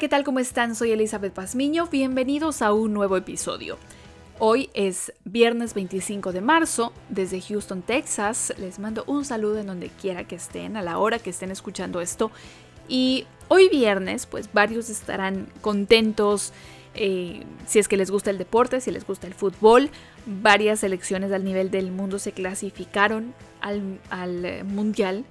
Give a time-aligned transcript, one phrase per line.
[0.00, 0.24] ¿qué tal?
[0.24, 0.74] ¿Cómo están?
[0.74, 1.86] Soy Elizabeth Pazmiño.
[1.88, 3.76] Bienvenidos a un nuevo episodio.
[4.38, 8.54] Hoy es viernes 25 de marzo, desde Houston, Texas.
[8.56, 12.00] Les mando un saludo en donde quiera que estén, a la hora que estén escuchando
[12.00, 12.30] esto.
[12.88, 16.54] Y hoy viernes, pues varios estarán contentos
[16.94, 19.90] eh, si es que les gusta el deporte, si les gusta el fútbol.
[20.24, 23.98] Varias selecciones al nivel del mundo se clasificaron al,
[24.46, 25.26] eh, Mundial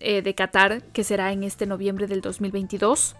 [0.00, 3.14] eh, de Qatar, que será en este noviembre del 2022.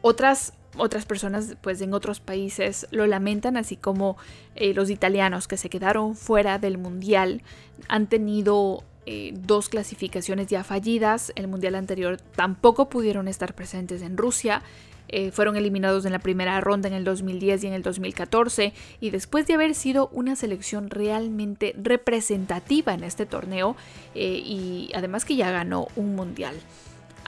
[0.00, 4.16] Otras, otras personas pues en otros países lo lamentan, así como
[4.54, 7.42] eh, los italianos que se quedaron fuera del mundial
[7.88, 11.32] han tenido eh, dos clasificaciones ya fallidas.
[11.34, 14.62] El mundial anterior tampoco pudieron estar presentes en Rusia.
[15.10, 19.08] Eh, fueron eliminados en la primera ronda en el 2010 y en el 2014 y
[19.08, 23.74] después de haber sido una selección realmente representativa en este torneo
[24.14, 26.54] y además que ya ganó un mundial.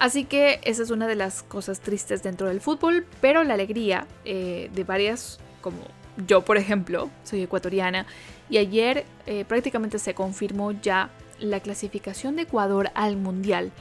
[0.00, 4.06] Así que esa es una de las cosas tristes dentro del fútbol, pero la alegría
[4.24, 5.76] eh, de varias, como
[6.26, 8.06] yo por ejemplo, soy ecuatoriana,
[8.48, 13.72] y ayer eh, prácticamente se confirmó ya la clasificación de Ecuador al Mundial.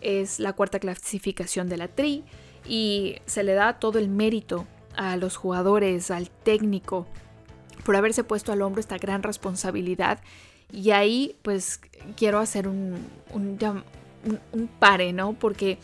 [0.00, 2.24] Es la cuarta clasificación de la TRI
[2.66, 4.66] y se le da todo el mérito
[4.96, 7.06] a los jugadores, al técnico,
[7.84, 10.18] por haberse puesto al hombro esta gran responsabilidad.
[10.72, 11.80] Y ahí pues
[12.16, 12.96] quiero hacer un,
[13.32, 13.58] un,
[14.52, 15.34] un, pare, ¿no?
[15.34, 15.78] Porque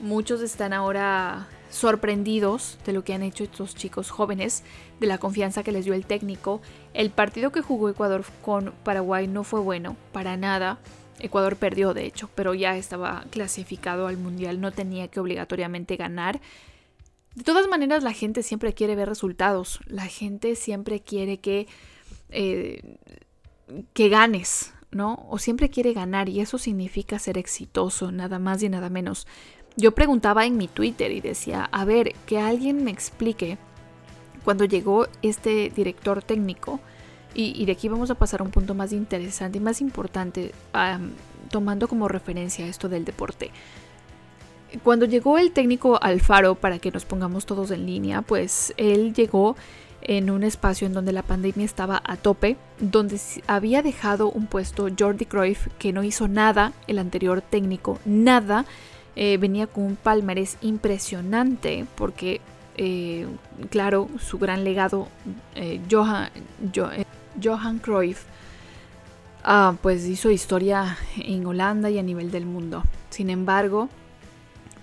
[0.00, 4.62] muchos están ahora sorprendidos de lo que han hecho estos chicos jóvenes,
[5.00, 6.60] de la confianza que les dio el técnico.
[6.92, 10.78] El partido que jugó Ecuador con Paraguay no fue bueno, para nada.
[11.18, 16.40] Ecuador perdió, de hecho, pero ya estaba clasificado al Mundial, no tenía que obligatoriamente ganar.
[17.34, 21.66] De todas maneras, la gente siempre quiere ver resultados, la gente siempre quiere que,
[22.28, 22.98] eh,
[23.94, 25.26] que ganes, ¿no?
[25.28, 29.26] O siempre quiere ganar y eso significa ser exitoso, nada más y nada menos.
[29.76, 33.58] Yo preguntaba en mi Twitter y decía, a ver, que alguien me explique
[34.44, 36.80] cuando llegó este director técnico,
[37.34, 40.52] y, de aquí vamos a pasar a un punto más interesante y más importante,
[41.50, 43.50] tomando como referencia esto del deporte.
[44.82, 49.56] Cuando llegó el técnico Alfaro, para que nos pongamos todos en línea, pues él llegó
[50.02, 54.88] en un espacio en donde la pandemia estaba a tope, donde había dejado un puesto
[54.98, 58.64] Jordi Cruyff que no hizo nada, el anterior técnico, nada,
[59.14, 62.40] eh, venía con un palmarés impresionante porque,
[62.76, 63.26] eh,
[63.70, 65.08] claro, su gran legado,
[65.54, 66.30] eh, Johan,
[67.42, 68.24] Johan Cruyff,
[69.44, 72.82] ah, pues hizo historia en Holanda y a nivel del mundo.
[73.10, 73.88] Sin embargo,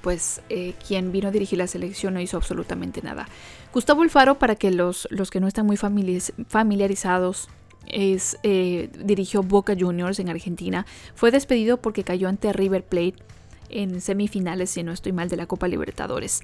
[0.02, 0.42] pues
[0.88, 3.28] quien vino a dirigir la selección no hizo absolutamente nada.
[3.74, 7.50] Gustavo Alfaro, para que los, los que no están muy familiarizados,
[7.90, 10.86] es, eh, dirigió Boca Juniors en Argentina.
[11.16, 13.16] Fue despedido porque cayó ante River Plate
[13.70, 16.42] en semifinales, si no estoy mal, de la Copa Libertadores.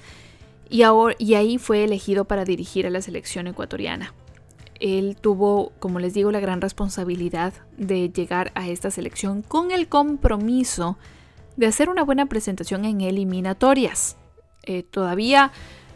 [0.70, 4.14] Y, ahora, y ahí fue elegido para dirigir a la selección ecuatoriana.
[4.80, 9.88] Él tuvo, como les digo, la gran responsabilidad de llegar a esta selección con el
[9.88, 10.98] compromiso
[11.58, 14.18] de hacer una buena presentación en eliminatorias.
[14.64, 15.52] Eh, todavía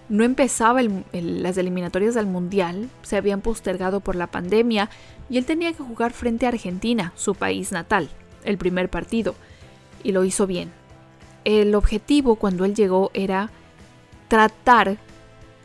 [0.10, 4.90] no empezaba las eliminatorias del Mundial, se habían postergado por la pandemia
[5.30, 8.10] y él tenía que jugar frente a Argentina, su país natal,
[8.44, 9.36] el primer partido,
[10.04, 10.72] y lo hizo bien.
[11.46, 13.52] El objetivo cuando él llegó era
[14.28, 14.98] tratar,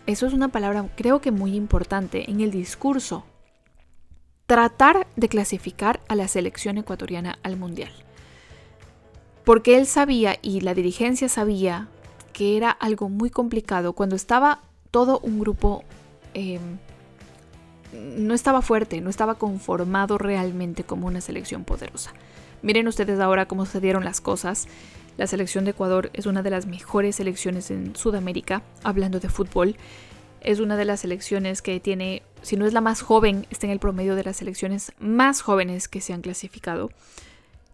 [0.06, 3.24] eso es una palabra creo que muy importante en el discurso,
[4.46, 8.03] tratar de clasificar a la selección ecuatoriana al Mundial.
[9.44, 11.88] Porque él sabía y la dirigencia sabía
[12.32, 15.84] que era algo muy complicado cuando estaba todo un grupo
[16.34, 16.78] em,
[17.92, 22.12] no estaba fuerte, no estaba conformado realmente como una selección poderosa.
[22.62, 24.66] Miren ustedes ahora cómo se dieron las cosas.
[25.16, 29.76] La selección de Ecuador es una de las mejores selecciones en Sudamérica, hablando de fútbol.
[30.40, 33.72] Es una de las selecciones que tiene, si no es la más joven, está en
[33.72, 36.90] el promedio de las selecciones más jóvenes que se han clasificado.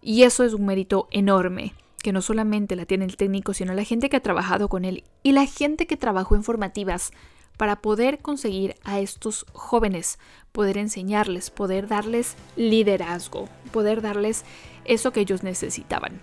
[0.01, 3.83] Y eso es un mérito enorme que no solamente la tiene el técnico, sino la
[3.83, 7.11] gente que ha trabajado con él y la gente que trabajó en formativas
[7.57, 10.17] para poder conseguir a estos jóvenes,
[10.51, 14.45] poder enseñarles, poder darles liderazgo, poder darles
[14.85, 16.19] eso que ellos necesitaban.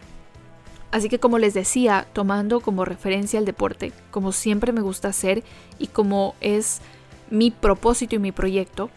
[0.91, 5.45] Así que como les decía, tomando como referencia el deporte, como siempre me gusta hacer
[5.79, 6.81] y como es
[7.31, 8.91] mi propósito y mi proyecto,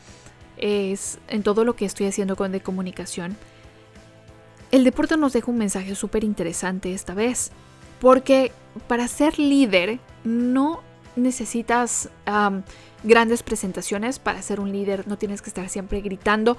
[0.57, 3.36] es en todo lo que estoy haciendo con de comunicación,
[4.71, 7.51] el deporte nos deja un mensaje súper interesante esta vez,
[8.00, 8.51] porque
[8.88, 10.81] para ser líder no
[11.15, 12.09] necesitas
[13.03, 16.57] grandes presentaciones, para ser un líder no tienes que estar siempre gritando,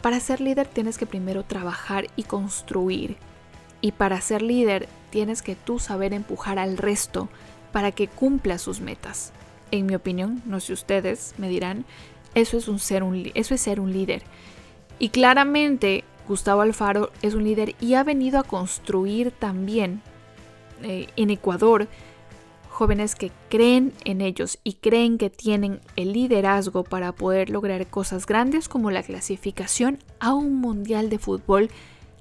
[0.00, 3.16] para ser líder tienes que primero trabajar y construir.
[3.80, 7.28] Y para ser líder tienes que tú saber empujar al resto
[7.72, 9.32] para que cumpla sus metas.
[9.70, 11.84] En mi opinión, no sé ustedes, me dirán,
[12.34, 14.22] eso es, un ser, un, eso es ser un líder.
[14.98, 20.02] Y claramente Gustavo Alfaro es un líder y ha venido a construir también
[20.82, 21.88] eh, en Ecuador
[22.72, 28.26] jóvenes que creen en ellos y creen que tienen el liderazgo para poder lograr cosas
[28.26, 31.70] grandes como la clasificación a un mundial de fútbol,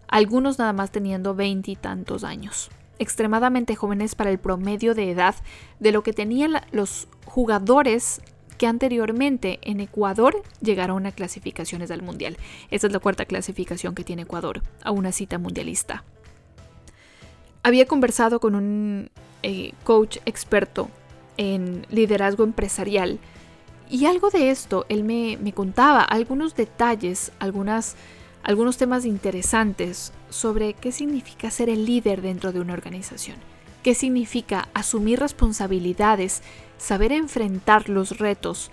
[0.08, 2.70] algunos nada más teniendo veintitantos años.
[3.00, 5.36] Extremadamente jóvenes para el promedio de edad
[5.80, 8.22] de lo que tenían los jugadores
[8.62, 12.38] que anteriormente en Ecuador llegaron a clasificaciones al mundial.
[12.70, 16.04] Esta es la cuarta clasificación que tiene Ecuador a una cita mundialista.
[17.64, 19.10] Había conversado con un
[19.42, 20.90] eh, coach experto
[21.38, 23.18] en liderazgo empresarial.
[23.90, 27.96] Y algo de esto, él me, contaba algunos detalles, algunas,
[28.44, 33.38] algunos temas interesantes sobre qué significa ser el líder dentro de una organización,
[33.82, 36.44] qué significa asumir responsabilidades,
[36.82, 38.72] saber enfrentar los retos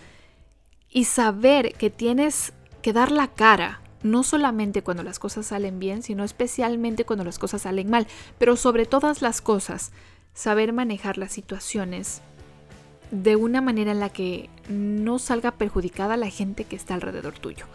[0.91, 6.03] y saber que tienes que dar la cara, no solamente cuando las cosas salen bien,
[6.03, 8.07] sino especialmente cuando las cosas salen mal,
[8.39, 9.93] pero sobre todas las cosas,
[10.33, 12.23] saber manejar las situaciones
[13.11, 17.67] de una manera en la que no salga perjudicada la gente que está alrededor tuyo.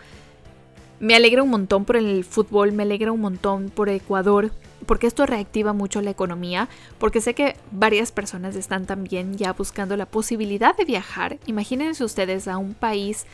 [1.00, 4.52] Me alegra un montón por el fútbol, me alegra un montón por Ecuador,
[4.86, 9.98] porque esto reactiva mucho la economía, porque sé que varias personas están también ya buscando
[9.98, 11.40] la posibilidad de viajar.
[11.46, 13.26] Imagínense ustedes a un país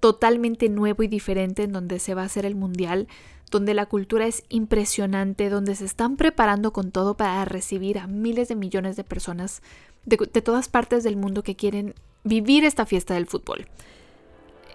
[0.00, 3.08] totalmente nuevo y diferente en donde se va a hacer el mundial,
[3.50, 8.48] donde la cultura es impresionante, donde se están preparando con todo para recibir a miles
[8.48, 9.62] de millones de personas
[10.04, 11.94] de, todas partes del mundo que quieren
[12.24, 13.66] vivir esta fiesta del fútbol.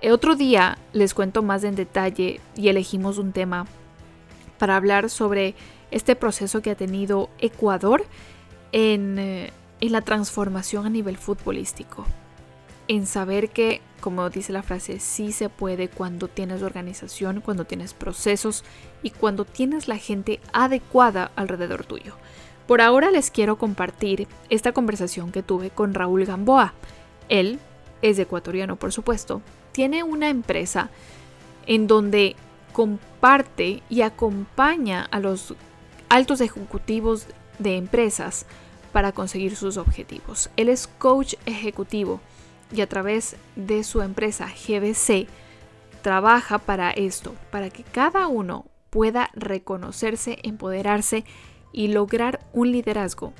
[0.01, 3.67] Eh, otro día les cuento más en detalle y elegimos un tema
[4.57, 5.55] para hablar sobre
[5.91, 8.05] este proceso que ha tenido Ecuador
[8.71, 12.05] en, eh, en la transformación a nivel futbolístico
[12.87, 17.93] en saber que, como dice la frase, sí se puede cuando tienes organización, cuando tienes
[17.93, 18.65] procesos
[19.01, 22.15] y cuando tienes la gente adecuada alrededor tuyo.
[22.67, 26.73] Por ahora les quiero compartir esta conversación que tuve con Raúl Gamboa.
[27.29, 27.59] Él
[28.01, 29.41] es ecuatoriano, por supuesto.
[29.71, 30.89] Tiene una empresa
[31.65, 32.35] en donde
[32.73, 35.55] comparte y acompaña a los
[36.09, 37.27] altos ejecutivos
[37.59, 38.45] de empresas
[38.91, 40.49] para conseguir sus objetivos.
[40.57, 42.19] Él es coach ejecutivo
[42.73, 45.27] y a través de su empresa GBC
[46.01, 51.23] trabaja para esto, para que cada uno pueda reconocerse, empoderarse
[51.71, 53.33] y lograr un liderazgo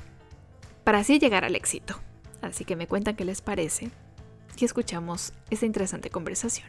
[0.84, 2.00] para así llegar al éxito.
[2.40, 3.90] Así que me cuentan qué les parece
[4.58, 6.68] y escuchamos esta interesante conversación.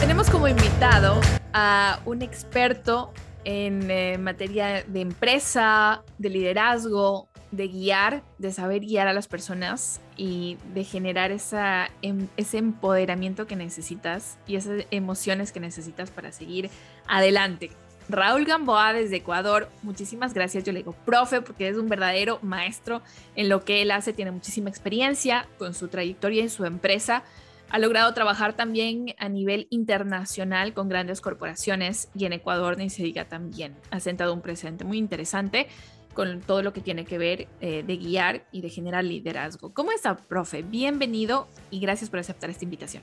[0.00, 1.20] Tenemos como invitado
[1.52, 3.12] a un experto
[3.44, 10.00] en eh, materia de empresa, de liderazgo, de guiar, de saber guiar a las personas
[10.16, 16.32] y de generar esa, em, ese empoderamiento que necesitas y esas emociones que necesitas para
[16.32, 16.70] seguir
[17.06, 17.70] adelante.
[18.08, 20.64] Raúl Gamboa desde Ecuador, muchísimas gracias.
[20.64, 23.02] Yo le digo profe porque es un verdadero maestro
[23.36, 27.22] en lo que él hace, tiene muchísima experiencia con su trayectoria en su empresa
[27.70, 33.02] ha logrado trabajar también a nivel internacional con grandes corporaciones y en Ecuador ni se
[33.02, 33.76] diga también.
[33.90, 35.68] Ha sentado un presente muy interesante
[36.14, 39.72] con todo lo que tiene que ver eh, de guiar y de generar liderazgo.
[39.72, 40.62] ¿Cómo está, profe?
[40.62, 43.02] Bienvenido y gracias por aceptar esta invitación.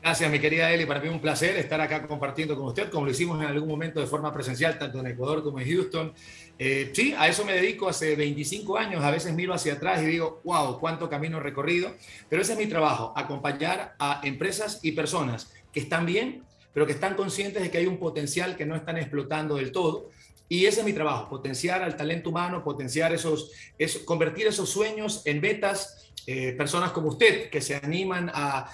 [0.00, 0.86] Gracias, mi querida Eli.
[0.86, 3.68] Para mí es un placer estar acá compartiendo con usted, como lo hicimos en algún
[3.68, 6.12] momento de forma presencial, tanto en Ecuador como en Houston.
[6.58, 9.02] Eh, sí, a eso me dedico hace 25 años.
[9.02, 11.92] A veces miro hacia atrás y digo, wow, cuánto camino recorrido.
[12.28, 16.92] Pero ese es mi trabajo, acompañar a empresas y personas que están bien, pero que
[16.92, 20.10] están conscientes de que hay un potencial que no están explotando del todo.
[20.48, 25.22] Y ese es mi trabajo, potenciar al talento humano, potenciar esos, esos convertir esos sueños
[25.26, 28.70] en metas eh, personas como usted que se animan a,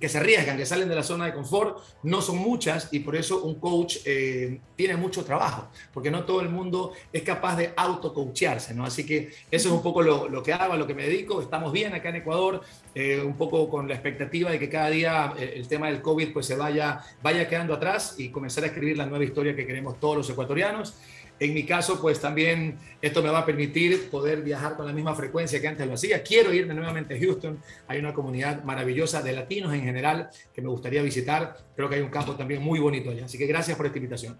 [0.00, 3.14] que se arriesgan, que salen de la zona de confort, no son muchas y por
[3.14, 7.72] eso un coach eh, tiene mucho trabajo, porque no todo el mundo es capaz de
[7.76, 8.84] auto-coacharse, ¿no?
[8.84, 11.42] Así que eso es un poco lo, que hago, lo que me dedico.
[11.42, 12.62] Estamos bien acá en Ecuador,
[12.94, 16.46] eh, un poco con la expectativa de que cada día el tema del COVID pues
[16.46, 20.16] se vaya, vaya quedando atrás y comenzar a escribir la nueva historia que queremos todos
[20.16, 20.94] los ecuatorianos.
[21.40, 25.14] En mi caso, pues también esto me va a permitir poder viajar con la misma
[25.14, 26.22] frecuencia que antes lo hacía.
[26.22, 27.58] Quiero irme nuevamente a Houston.
[27.86, 31.56] Hay una comunidad maravillosa de latinos en general que me gustaría visitar.
[31.76, 33.26] Creo que hay un campo también muy bonito allá.
[33.26, 34.36] Así que gracias por esta invitación.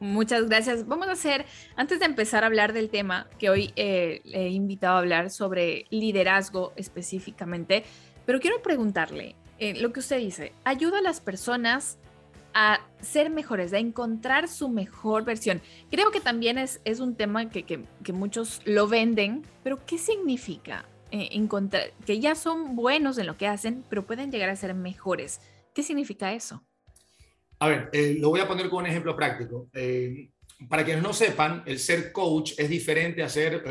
[0.00, 0.86] Muchas gracias.
[0.86, 4.96] Vamos a hacer, antes de empezar a hablar del tema que hoy eh, he invitado
[4.96, 7.84] a hablar sobre liderazgo específicamente,
[8.26, 11.98] pero quiero preguntarle, eh, lo que usted dice, ayuda a las personas
[12.54, 15.60] a ser mejores, a encontrar su mejor versión.
[15.90, 21.30] Creo que también es, un tema que, que, muchos lo venden, pero ¿qué significa eh,
[21.32, 25.40] encontrar que ya son buenos en lo que hacen, pero pueden llegar a ser mejores?
[25.74, 26.62] ¿Qué significa eso?
[27.58, 29.68] A ver, eh, lo voy a poner con un ejemplo práctico.
[29.74, 30.30] Eh,
[30.68, 33.64] para quienes no sepan, el ser coach es diferente a ser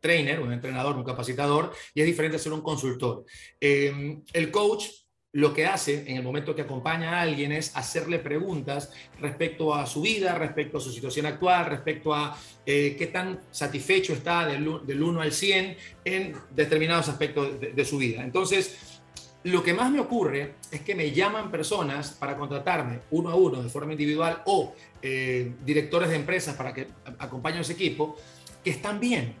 [0.00, 3.24] trainer, un entrenador, un capacitador, y es diferente a ser un consultor.
[3.58, 4.88] el coach
[5.36, 8.90] lo que hace en el momento que acompaña a alguien es hacerle preguntas
[9.20, 14.14] respecto a su vida, respecto a su situación actual, respecto a eh, qué tan satisfecho
[14.14, 15.76] está del, 1 al 100
[16.06, 18.24] en determinados aspectos de, su vida.
[18.24, 19.00] Entonces,
[19.44, 23.62] lo que más me ocurre es que me llaman personas para contratarme uno a uno
[23.62, 26.88] de forma individual o eh, directores de empresas para que
[27.18, 28.16] acompañen a ese equipo
[28.64, 29.34] que están bien.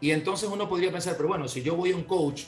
[0.00, 2.46] Y entonces uno podría pensar, pero bueno, si yo voy a un coach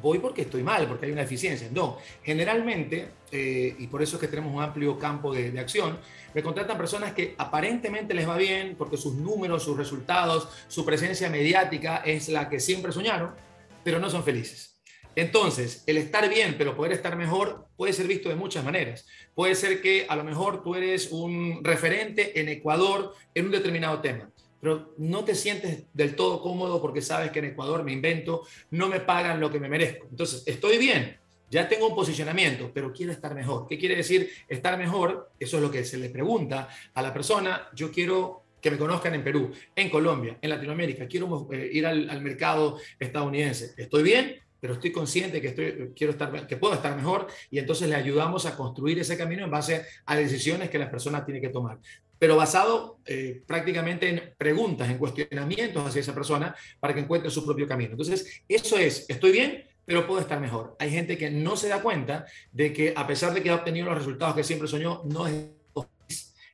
[0.00, 1.68] voy porque estoy mal, porque hay una eficiencia.
[1.72, 5.98] No, generalmente, eh, y por eso es que tenemos un amplio campo de, acción,
[6.34, 11.28] me contratan personas que aparentemente les va bien porque sus números, sus resultados, su presencia
[11.30, 13.34] mediática es la que siempre soñaron,
[13.82, 14.80] pero no son felices.
[15.16, 19.06] Entonces, el estar bien, pero poder estar mejor, puede ser visto de muchas maneras.
[19.34, 24.00] Puede ser que a lo mejor tú eres un referente en Ecuador en un determinado
[24.00, 28.42] tema pero no te sientes del todo cómodo porque sabes que en Ecuador me invento,
[28.70, 30.06] no me pagan lo que me merezco.
[30.10, 31.16] Entonces, estoy bien,
[31.50, 33.66] ya tengo un posicionamiento, pero quiero estar mejor.
[33.66, 35.30] ¿Qué quiere decir estar mejor?
[35.38, 37.68] Eso es lo que se le pregunta a la persona.
[37.74, 42.10] Yo quiero que me conozcan en Perú, en Colombia, en Latinoamérica, quiero eh, ir al,
[42.10, 43.72] al mercado estadounidense.
[43.76, 44.36] ¿Estoy bien?
[44.60, 48.46] Pero estoy consciente que, estoy, quiero estar, que puedo estar mejor y entonces le ayudamos
[48.46, 51.78] a construir ese camino en base a decisiones que las personas tienen que tomar
[52.18, 57.44] pero basado eh, prácticamente en preguntas, en cuestionamientos hacia esa persona para que encuentre su
[57.44, 57.92] propio camino.
[57.92, 60.76] Entonces, eso es, estoy bien, pero puedo estar mejor.
[60.78, 63.86] Hay gente que no se da cuenta de que a pesar de que ha obtenido
[63.86, 65.34] los resultados que siempre soñó, no es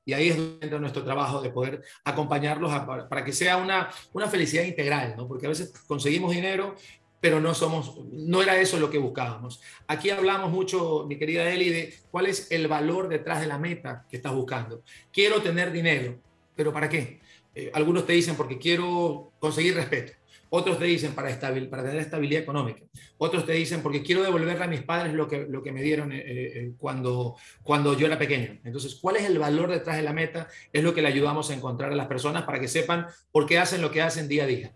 [0.06, 2.70] y ahí es donde entra nuestro trabajo de poder acompañarlos
[3.08, 5.26] para que sea una, una felicidad integral, ¿no?
[5.26, 6.76] porque a veces conseguimos dinero
[7.24, 9.62] pero no somos, no era eso lo que buscábamos.
[9.86, 14.04] Aquí hablamos mucho, mi querida Eli, de cuál es el valor detrás de la meta
[14.10, 14.82] que estás buscando.
[15.10, 16.18] Quiero tener dinero,
[16.54, 17.20] pero ¿para qué?
[17.54, 20.12] Eh, algunos te dicen porque quiero conseguir respeto.
[20.50, 22.82] Otros te dicen para, estabil, para tener estabilidad económica.
[23.16, 26.12] Otros te dicen porque quiero devolverle a mis padres lo que, lo que me dieron
[26.12, 28.60] eh, eh, cuando, cuando yo era pequeño.
[28.64, 30.46] Entonces, ¿cuál es el valor detrás de la meta?
[30.70, 33.58] Es lo que le ayudamos a encontrar a las personas para que sepan por qué
[33.58, 34.74] hacen lo que hacen día a día.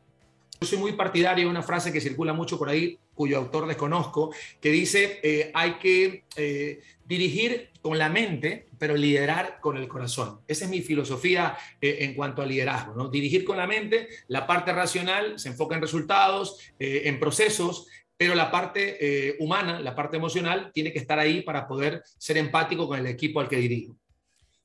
[0.60, 4.34] Yo soy muy partidario de una frase que circula mucho por ahí, cuyo autor desconozco,
[4.60, 10.40] que dice, eh, hay que eh, dirigir con la mente, pero liderar con el corazón.
[10.48, 12.94] Esa es mi filosofía eh, en cuanto a liderazgo.
[12.94, 13.08] ¿no?
[13.08, 17.86] Dirigir con la mente, la parte racional se enfoca en resultados, en procesos,
[18.16, 22.88] pero la parte humana, la parte emocional, tiene que estar ahí para poder ser empático
[22.88, 23.96] con el equipo al que dirijo.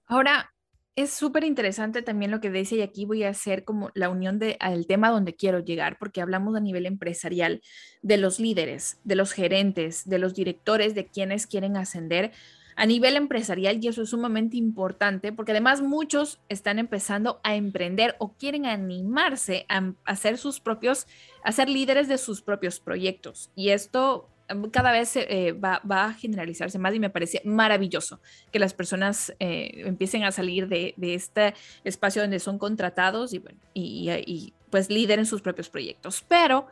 [0.07, 0.52] Ahora,
[0.95, 4.37] es súper interesante también lo que dice y aquí voy a hacer como la unión
[4.37, 7.61] de, al tema donde quiero llegar, porque hablamos a nivel empresarial
[8.01, 12.31] de los líderes, de los gerentes, de los directores, de quienes quieren ascender
[12.75, 18.15] a nivel empresarial y eso es sumamente importante porque además muchos están empezando a emprender
[18.19, 21.07] o quieren animarse a, hacer sus propios,
[21.43, 23.51] a ser líderes de sus propios proyectos.
[23.55, 24.29] Y esto
[24.71, 28.19] cada vez eh, va, a generalizarse más y me parece maravilloso
[28.51, 33.41] que las personas eh, empiecen a salir de, este espacio donde son contratados y,
[33.73, 36.23] y, pues lideren sus propios proyectos.
[36.27, 36.67] Pero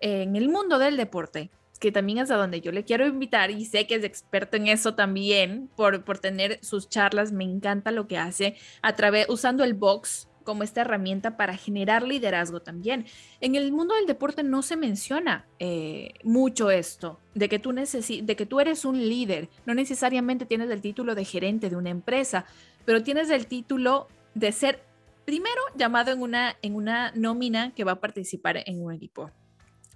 [0.00, 3.64] en el mundo del deporte, que también es a donde yo le quiero invitar y
[3.64, 8.06] sé que es experto en eso también por, por tener sus charlas, me encanta lo
[8.06, 13.04] que hace a través usando el box como esta herramienta para generar liderazgo también.
[13.42, 18.36] En el mundo del deporte no se menciona eh, mucho esto, de que, tú de
[18.36, 19.50] que tú eres un líder.
[19.66, 22.46] No necesariamente tienes el título de gerente de una empresa,
[22.86, 24.82] pero tienes el título de ser
[25.26, 29.30] primero llamado en una, en una nómina que va a participar en un equipo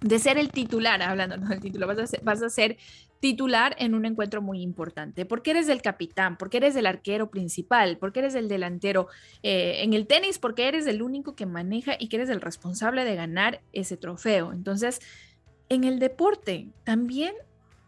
[0.01, 2.77] de ser el titular, hablando del título, vas a, ser, vas a ser
[3.19, 7.97] titular en un encuentro muy importante, porque eres el capitán, porque eres el arquero principal,
[7.99, 9.07] porque eres el delantero
[9.43, 13.05] eh, en el tenis, porque eres el único que maneja y que eres el responsable
[13.05, 14.51] de ganar ese trofeo.
[14.51, 15.01] Entonces,
[15.69, 17.33] en el deporte también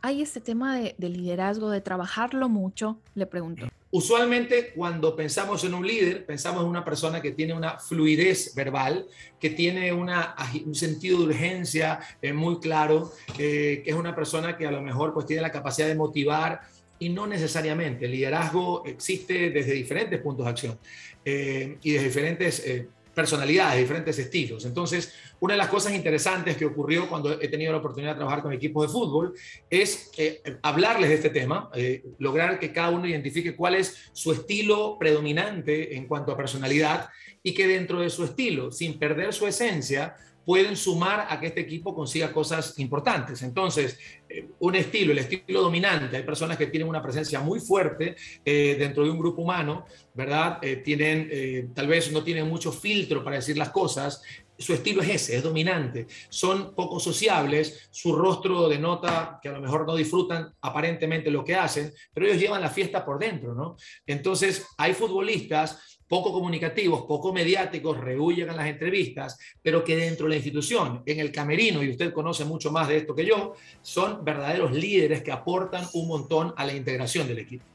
[0.04, 3.70] hay este tema de, de liderazgo, de trabajarlo mucho, le pregunto.
[3.90, 9.06] Usualmente cuando pensamos en un líder, pensamos en una persona que tiene una fluidez verbal,
[9.40, 14.72] que tiene un sentido de urgencia eh, muy claro, que es una persona que a
[14.72, 16.60] lo mejor pues tiene la capacidad de motivar
[17.00, 18.04] y no necesariamente.
[18.04, 20.80] El liderazgo existe desde diferentes puntos de acción
[21.24, 22.88] eh, y desde diferentes...
[23.14, 24.66] Personalidades, diferentes estilos.
[24.66, 28.42] Entonces, una de las cosas interesantes que ocurrió cuando he tenido la oportunidad de trabajar
[28.42, 29.34] con equipos de fútbol
[29.70, 34.32] es eh, hablarles de este tema, eh, lograr que cada uno identifique cuál es su
[34.32, 37.10] estilo predominante en cuanto a personalidad
[37.44, 41.62] y que dentro de su estilo, sin perder su esencia, pueden sumar a que este
[41.62, 43.42] equipo consiga cosas importantes.
[43.44, 43.98] Entonces,
[44.28, 48.76] eh, un estilo, el estilo dominante, hay personas que tienen una presencia muy fuerte eh,
[48.78, 50.60] dentro de un grupo humano, ¿verdad?
[50.62, 54.22] Eh, tienen, tal vez no tienen mucho filtro para decir las cosas,
[54.64, 59.62] su estilo es ese, es dominante, son poco sociables, su rostro denota que a lo
[59.62, 63.76] mejor no disfrutan aparentemente lo que hacen, pero ellos llevan la fiesta por dentro, ¿no?
[64.06, 70.32] Entonces, hay futbolistas poco comunicativos, poco mediáticos, rehuyen en las entrevistas, pero que dentro de
[70.32, 74.24] la institución, en el camerino, y usted conoce mucho más de esto que yo, son
[74.24, 77.66] verdaderos líderes que aportan un montón a la integración del equipo.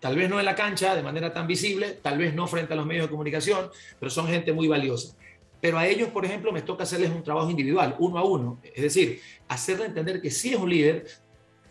[0.00, 2.76] Tal vez no en la cancha de manera tan visible, tal vez no frente a
[2.76, 3.70] los medios de comunicación,
[4.00, 5.14] pero son gente muy valiosa.
[5.62, 8.58] Pero a ellos, por ejemplo, me toca hacerles un trabajo individual, uno a uno.
[8.64, 11.06] Es decir, hacerle entender que sí es un líder,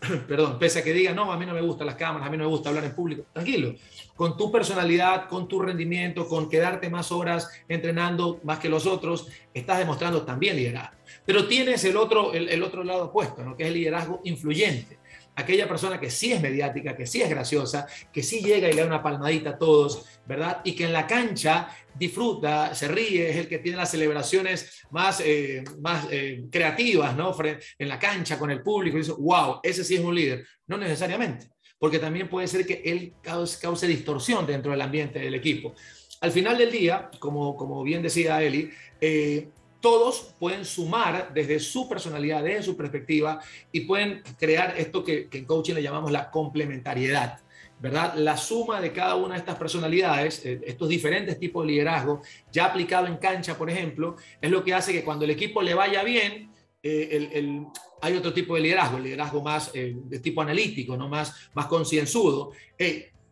[0.26, 2.38] perdón, pese a que diga, no, a mí no me gustan las cámaras, a mí
[2.38, 3.74] no me gusta hablar en público, tranquilo,
[4.16, 9.28] con tu personalidad, con tu rendimiento, con quedarte más horas entrenando más que los otros,
[9.52, 10.96] estás demostrando también liderazgo.
[11.26, 13.54] Pero tienes el otro, el, otro lado opuesto, ¿no?
[13.54, 15.01] que es el liderazgo influyente
[15.34, 18.80] aquella persona que sí es mediática, que sí es graciosa, que sí llega y le
[18.82, 20.60] da una palmadita a todos, ¿verdad?
[20.64, 25.20] Y que en la cancha disfruta, se ríe, es el que tiene las celebraciones más,
[25.24, 27.34] eh, más eh, creativas, ¿no?
[27.78, 30.46] En la cancha con el público, y dice, wow, ese sí es un líder.
[30.66, 31.48] No necesariamente,
[31.78, 35.74] porque también puede ser que él cause, distorsión dentro del ambiente del equipo.
[36.20, 38.70] Al final del día, como, como bien decía Eli,
[39.00, 39.48] eh,
[39.82, 43.40] todos pueden sumar desde su personalidad, desde su perspectiva,
[43.72, 47.40] y pueden crear esto que, en coaching le llamamos la complementariedad.
[47.80, 48.14] ¿verdad?
[48.14, 52.66] La suma de cada una de estas personalidades, eh, estos diferentes tipos de liderazgo, ya
[52.66, 56.04] aplicado en cancha, por ejemplo, es lo que hace que cuando el equipo le vaya
[56.04, 57.66] bien, eh,
[58.00, 61.08] hay otro tipo de liderazgo, el liderazgo más eh, de tipo analítico, ¿no?
[61.08, 62.52] más, más concienzudo.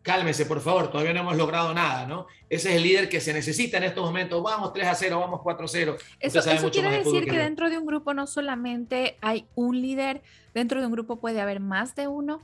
[0.01, 2.27] Cálmese, por favor, todavía no hemos logrado nada, ¿no?
[2.49, 4.41] Ese es el líder que se necesita en estos momentos.
[4.41, 5.97] Vamos 3 a 0, vamos 4 a 0.
[6.19, 10.21] Eso, eso quiere decir que dentro de un grupo no solamente hay un líder,
[10.53, 12.41] dentro de un grupo puede haber más de uno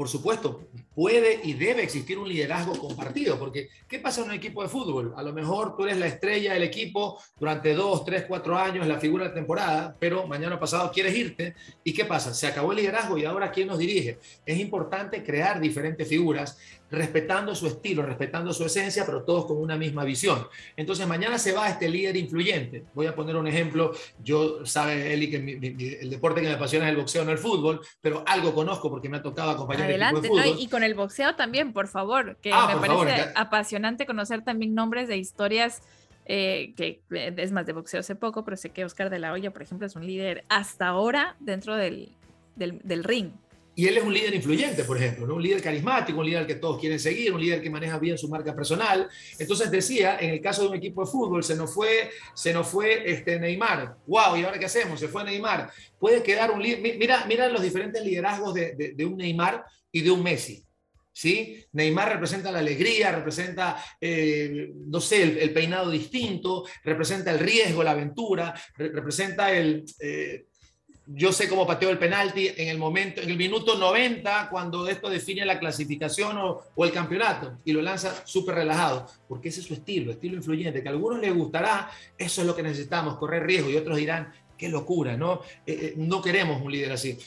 [0.00, 4.62] por supuesto, puede y debe existir un liderazgo compartido, porque ¿qué pasa en un equipo
[4.62, 5.12] de fútbol?
[5.14, 8.98] A lo mejor tú eres la estrella del equipo durante dos, tres, cuatro años, la
[8.98, 12.32] figura de temporada, pero mañana pasado quieres irte, ¿y qué pasa?
[12.32, 14.18] Se acabó el liderazgo y ahora ¿quién nos dirige?
[14.46, 16.56] Es importante crear diferentes figuras
[16.90, 20.46] respetando su estilo, respetando su esencia, pero todos con una misma visión.
[20.76, 22.84] Entonces, mañana se va este líder influyente.
[22.94, 23.92] Voy a poner un ejemplo.
[24.22, 27.80] Yo, sabe, Eli, que el deporte que me apasiona es el boxeo, no el fútbol,
[28.00, 31.34] pero algo conozco porque me ha tocado acompañar Adelante, el equipo y con el boxeo
[31.36, 35.82] también, por favor, que ah, me parece apasionante conocer también nombres de historias.
[36.32, 39.50] Eh, que es más de boxeo hace poco, pero sé que Oscar de la Hoya,
[39.50, 42.12] por ejemplo, es un líder hasta ahora dentro del,
[42.54, 43.32] del, del ring.
[43.80, 45.36] Y él es un líder influyente, por ejemplo, ¿no?
[45.36, 48.28] un líder carismático, un líder que todos quieren seguir, un líder que maneja bien su
[48.28, 49.08] marca personal.
[49.38, 52.68] Entonces decía, en el caso de un equipo de fútbol, se nos fue, se nos
[52.68, 53.96] fue este Neymar.
[54.06, 54.36] ¡Wow!
[54.36, 55.00] ¿Y ahora qué hacemos?
[55.00, 55.70] Se fue Neymar.
[55.98, 56.98] Puede quedar un líder.
[56.98, 60.62] Mira, mira los diferentes liderazgos de, de, un Neymar y de un Messi.
[61.10, 61.64] ¿Sí?
[61.72, 67.92] Neymar representa la alegría, representa, eh, no sé, el, peinado distinto, representa el riesgo, la
[67.92, 70.44] aventura, representa el, eh,
[71.14, 75.10] yo sé cómo pateó el penalti en el momento, en el minuto 90, cuando esto
[75.10, 79.74] define la clasificación o, el campeonato, y lo lanza súper relajado, porque ese es su
[79.74, 83.70] estilo, estilo influyente, que a algunos les gustará, eso es lo que necesitamos, correr riesgo,
[83.70, 85.40] y otros dirán, qué locura, ¿no?
[85.66, 87.18] Eh, eh, no queremos un líder así.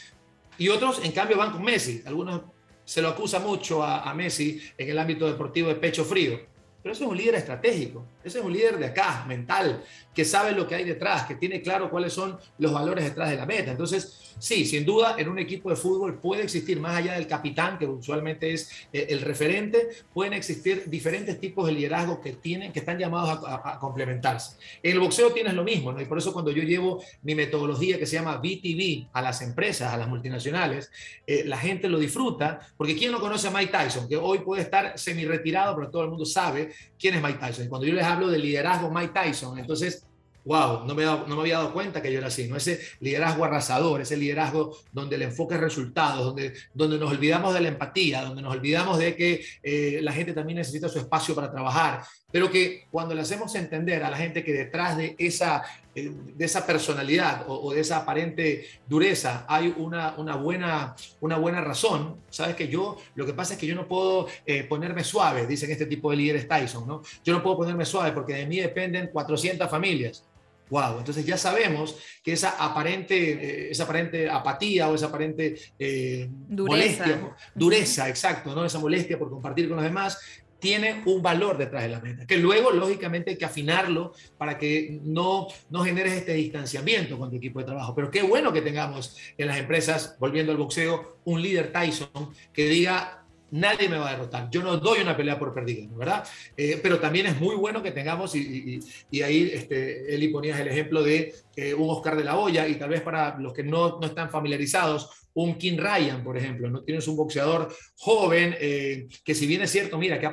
[0.58, 2.04] Y otros, en cambio, van con Messi.
[2.06, 2.42] Algunos
[2.86, 6.40] se lo acusa mucho a, a Messi en el ámbito deportivo de pecho frío,
[6.84, 9.82] pero eso es un líder estratégico, ese es un líder de acá, mental,
[10.14, 13.38] que sabe lo que hay detrás, que tiene claro cuáles son los valores detrás de
[13.38, 13.72] la meta.
[13.72, 17.78] Entonces, sí, sin duda, en un equipo de fútbol puede existir, más allá del capitán,
[17.78, 22.80] que usualmente es eh, el referente, pueden existir diferentes tipos de liderazgo que tienen, que
[22.80, 24.58] están llamados a, complementarse.
[24.82, 26.02] En el boxeo tienes lo mismo, ¿no?
[26.02, 29.94] Y por eso cuando yo llevo mi metodología que se llama BTV a las empresas,
[29.94, 30.92] a las multinacionales,
[31.26, 34.08] eh, la gente lo disfruta, porque ¿quién no conoce a Mike Tyson?
[34.08, 37.66] Que hoy puede estar semi-retirado, pero todo el mundo sabe quién es Mike Tyson.
[37.66, 39.58] Y cuando yo les hablo de liderazgo Mike Tyson.
[39.58, 40.03] Entonces,
[40.46, 42.58] wow, no me, no me había dado cuenta que yo era así, ¿no?
[42.58, 47.62] Ese liderazgo arrasador, ese liderazgo donde el enfoque es resultados, donde, donde nos olvidamos de
[47.62, 51.52] la empatía, donde nos olvidamos de que eh, la gente también necesita su espacio para
[51.52, 52.04] trabajar.
[52.32, 56.46] pero que cuando le hacemos entender a la gente que detrás de esa, eh, de
[56.46, 62.56] esa personalidad o, de esa aparente dureza hay una, una, buena, una buena razón, sabes
[62.56, 65.86] que yo, lo que pasa es que yo no puedo eh, ponerme suave, dicen este
[65.86, 67.04] tipo de líderes Tyson, ¿no?
[67.24, 70.26] Yo no puedo ponerme suave porque de mí dependen 400 familias.
[70.74, 76.28] Wow, entonces ya sabemos que esa aparente, eh, esa aparente apatía o esa aparente eh,
[76.32, 77.06] dureza.
[77.06, 78.66] molestia, dureza, exacto, ¿no?
[78.66, 80.18] esa molestia por compartir con los demás,
[80.58, 85.00] tiene un valor detrás de la meta, que luego lógicamente hay que afinarlo para que
[85.04, 87.94] no, no generes este distanciamiento con tu equipo de trabajo.
[87.94, 92.66] Pero qué bueno que tengamos en las empresas, volviendo al boxeo, un líder Tyson que
[92.66, 93.23] diga,
[93.54, 94.50] nadie me va a derrotar.
[94.50, 96.28] Yo no doy una pelea por perdida, ¿verdad?
[96.58, 98.80] Eh, pero también es muy bueno que tengamos, y,
[99.24, 102.90] ahí este, Eli ponías el ejemplo de eh, un Oscar de la Hoya, y tal
[102.90, 106.84] vez para los que no, no están familiarizados, un King Ryan, por ejemplo, ¿no?
[106.84, 110.30] Tienes un boxeador joven eh, que si bien es cierto, mira, que ha,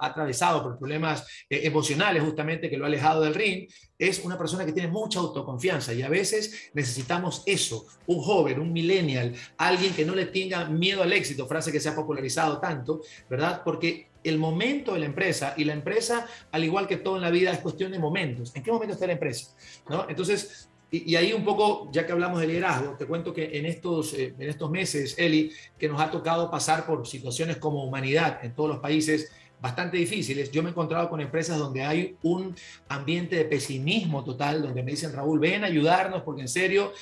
[0.00, 4.64] atravesado por problemas eh, emocionales justamente que lo ha alejado del ring, es una persona
[4.66, 10.04] que tiene mucha autoconfianza y a veces necesitamos eso, un joven, un millennial, alguien que
[10.04, 13.62] no le tenga miedo al éxito, frase que se ha popularizado tanto, ¿verdad?
[13.64, 17.30] Porque el momento de la empresa y la empresa, al igual que todo en la
[17.30, 18.56] vida, es cuestión de momentos.
[18.56, 19.54] ¿En qué momento está la empresa?
[19.88, 20.06] ¿No?
[20.08, 20.70] Entonces,
[21.06, 24.34] y, ahí un poco, ya que hablamos de liderazgo, te cuento que en estos, eh,
[24.38, 28.68] en estos meses, Eli, que nos ha tocado pasar por situaciones como humanidad en todos
[28.68, 32.54] los países bastante difíciles, yo me he encontrado con empresas donde hay un
[32.88, 36.92] ambiente de pesimismo total, donde me dicen, Raúl, ven a ayudarnos porque en serio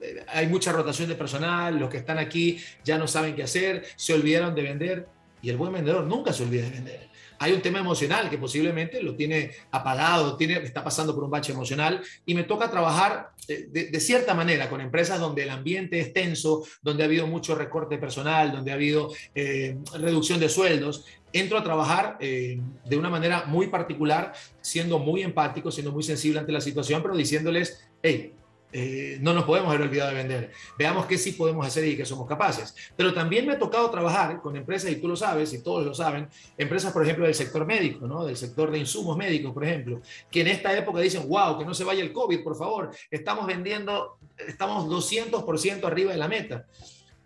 [0.00, 3.84] eh, hay mucha rotación de personal, los que están aquí ya no saben qué hacer,
[3.96, 5.08] se olvidaron de vender
[5.42, 9.02] y el buen vendedor nunca se olvida de vender hay un tema emocional que posiblemente
[9.02, 14.00] lo tiene apagado, tiene, está pasando por un bache emocional y me toca trabajar de,
[14.00, 18.52] cierta manera con empresas donde el ambiente es tenso, donde ha habido mucho recorte personal,
[18.52, 21.04] donde ha habido eh, reducción de sueldos.
[21.32, 26.40] Entro a trabajar eh, de una manera muy particular, siendo muy empático, siendo muy sensible
[26.40, 28.32] ante la situación, pero diciéndoles, hey,
[28.72, 30.52] eh, no nos podemos haber olvidado de vender.
[30.78, 32.74] Veamos qué sí podemos hacer y qué somos capaces.
[32.96, 35.94] Pero también me ha tocado trabajar con empresas, y tú lo sabes, y todos lo
[35.94, 38.24] saben, empresas, por ejemplo, del sector médico, ¿no?
[38.24, 40.00] del sector de insumos médicos, por ejemplo,
[40.30, 43.46] que en esta época dicen, wow, que no se vaya el COVID, por favor, estamos
[43.46, 46.66] vendiendo, estamos 200% arriba de la meta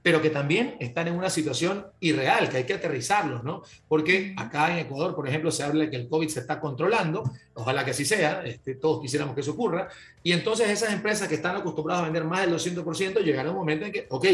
[0.03, 3.63] pero que también están en una situación irreal, que hay que aterrizarlos, ¿no?
[3.87, 7.23] Porque acá en Ecuador, por ejemplo, se habla de que el COVID se está controlando,
[7.55, 9.89] ojalá que así sea, este, todos quisiéramos que eso ocurra,
[10.23, 13.85] y entonces esas empresas que están acostumbradas a vender más del 200%, llegará un momento
[13.85, 14.27] en que, ok,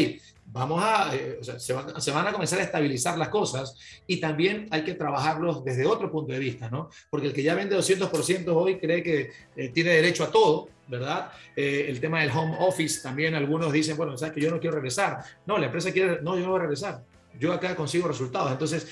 [0.45, 3.75] vamos a, eh, o sea, se, van, se, van, a comenzar a estabilizar las cosas
[4.07, 6.89] y también hay que trabajarlos desde otro punto de vista, ¿no?
[7.09, 11.31] Porque el que ya vende 200% hoy cree que eh, tiene derecho a todo, ¿verdad?
[11.55, 14.75] Eh, el tema del home office también algunos dicen, bueno, sabes que yo no quiero
[14.75, 15.23] regresar.
[15.45, 17.03] No, la empresa quiere, no, yo no voy a regresar.
[17.39, 18.51] Yo acá consigo resultados.
[18.51, 18.87] Entonces,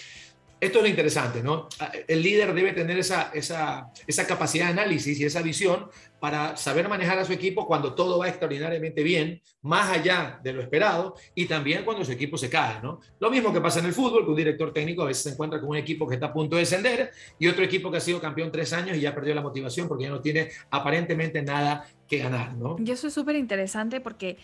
[0.66, 1.68] esto es lo interesante, ¿no?
[2.08, 6.90] El líder debe tener esa, esa, esa, capacidad de análisis y esa visión para saber
[6.90, 11.46] manejar a su equipo cuando todo va extraordinariamente bien, más allá de lo esperado, y
[11.46, 13.00] también cuando su equipo se cae, ¿no?
[13.20, 15.60] Lo mismo que pasa en el fútbol, que un director técnico a veces se encuentra
[15.60, 18.20] con un equipo que está a punto de descender y otro equipo que ha sido
[18.20, 22.18] campeón tres años y ya perdió la motivación porque ya no tiene aparentemente nada que
[22.20, 22.76] ganar, ¿no?
[22.84, 24.38] Y eso es súper interesante porque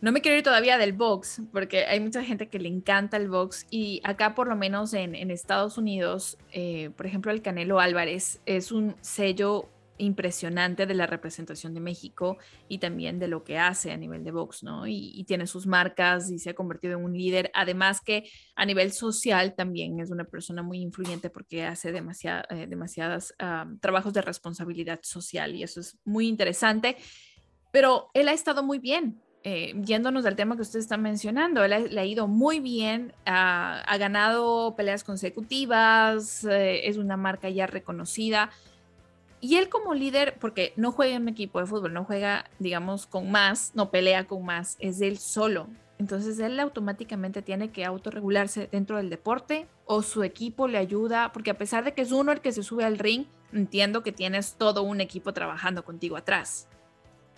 [0.00, 3.28] no me quiero ir todavía del box, porque hay mucha gente que le encanta el
[3.28, 8.40] box y acá por lo menos en, Estados Unidos, eh, por ejemplo, el Canelo Álvarez
[8.46, 13.90] es un sello impresionante de la representación de México y también de lo que hace
[13.90, 14.86] a nivel de box, ¿no?
[14.86, 17.50] Y, tiene sus marcas y se ha convertido en un líder.
[17.52, 23.34] Además que a nivel social también es una persona muy influyente porque hace eh, demasiadas
[23.80, 26.96] trabajos de responsabilidad social y eso es muy interesante.
[27.72, 31.88] Pero él ha estado muy bien, eh, yéndonos del tema que usted está mencionando, él
[31.90, 38.50] le ha ido muy bien, ha, ganado peleas consecutivas, eh, es una marca ya reconocida.
[39.40, 43.06] Y él como líder, porque no juega en un equipo de fútbol, no juega, digamos,
[43.06, 45.68] con más, no pelea con más, es él solo.
[45.98, 51.50] Entonces él automáticamente tiene que autorregularse dentro del deporte o su equipo le ayuda, porque
[51.50, 54.54] a pesar de que es uno el que se sube al ring, entiendo que tienes
[54.54, 56.68] todo un equipo trabajando contigo atrás.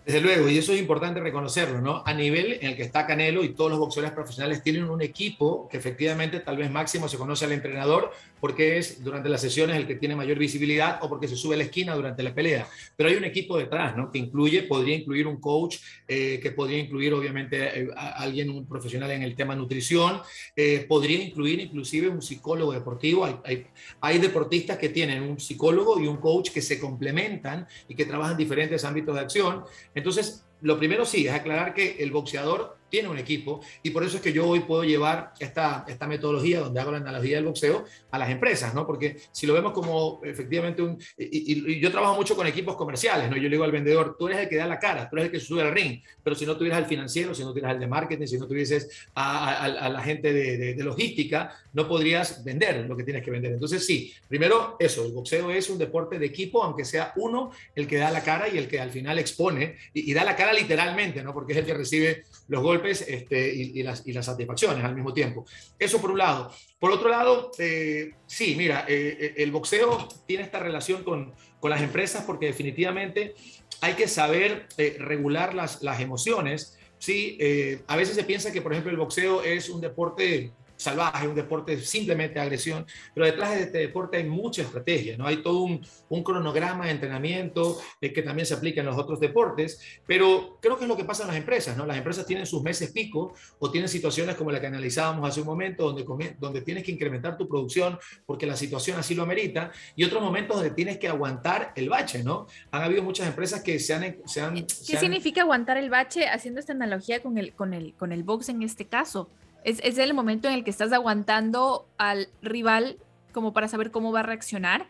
[0.04, 2.02] Desde luego, y eso es importante reconocerlo, ¿no?
[2.06, 5.68] A nivel en el que está Canelo y todos los boxeadores profesionales tienen un equipo
[5.68, 8.10] que efectivamente tal vez máximo se conoce al entrenador
[8.40, 11.58] porque es durante las sesiones el que tiene mayor visibilidad o porque se sube a
[11.58, 12.66] la esquina durante la pelea.
[12.96, 14.10] Pero hay un equipo detrás, ¿no?
[14.10, 18.66] Que incluye, podría incluir un coach, eh, que podría incluir obviamente eh, a alguien, un
[18.66, 20.20] profesional en el tema nutrición,
[20.56, 23.24] eh, podría incluir inclusive un psicólogo deportivo.
[23.44, 23.66] Hay,
[24.00, 28.36] hay, deportistas que tienen un psicólogo y un coach que se complementan y que trabajan
[28.36, 29.64] diferentes ámbitos de acción.
[29.94, 34.16] Entonces, lo primero sí, es aclarar que el boxeador tiene un equipo y por eso
[34.16, 37.84] es que yo hoy puedo llevar esta, esta metodología donde hago la analogía del boxeo
[38.10, 38.86] a las empresas, ¿no?
[38.86, 40.98] Porque si lo vemos como efectivamente un...
[41.16, 43.36] Y, yo trabajo mucho con equipos comerciales, ¿no?
[43.36, 45.32] Yo le digo al vendedor, tú eres el que da la cara, tú eres el
[45.32, 47.86] que sube al ring, pero si no tuvieras al financiero, si no tuvieras al de
[47.86, 52.96] marketing, si no tuvieses a, a, la gente de, de, logística, no podrías vender lo
[52.96, 53.52] que tienes que vender.
[53.52, 57.86] Entonces sí, primero eso, el boxeo es un deporte de equipo, aunque sea uno el
[57.86, 61.22] que da la cara y el que al final expone y, da la cara literalmente,
[61.22, 61.32] ¿no?
[61.32, 65.44] Porque es el que recibe los golpes este, y, las, satisfacciones al mismo tiempo.
[65.78, 66.52] Eso por un lado.
[66.78, 71.70] Por otro lado, eh, sí, mira, eh, eh, el boxeo tiene esta relación con, con,
[71.70, 73.34] las empresas porque definitivamente
[73.80, 76.78] hay que saber regular las, las emociones.
[76.98, 77.38] Sí,
[77.86, 81.78] a veces se piensa que, por ejemplo, el boxeo es un deporte salvaje, un deporte
[81.80, 85.26] simplemente agresión, pero detrás de este deporte hay mucha estrategia, ¿no?
[85.26, 89.20] Hay todo un, un cronograma de entrenamiento eh, que también se aplica en los otros
[89.20, 91.84] deportes, pero creo que es lo que pasa en las empresas, ¿no?
[91.84, 95.46] Las empresas tienen sus meses pico o tienen situaciones como la que analizábamos hace un
[95.46, 100.04] momento, donde, donde tienes que incrementar tu producción porque la situación así lo amerita, y
[100.04, 102.46] otros momentos donde tienes que aguantar el bache, ¿no?
[102.70, 104.16] Han habido muchas empresas que se han...
[104.26, 108.12] Se han ¿Qué significa aguantar el bache haciendo esta analogía con el, con el, con
[108.12, 109.28] el box en este caso?
[109.64, 112.96] Es, el momento en el que estás aguantando al rival
[113.32, 114.86] como para saber cómo va a reaccionar.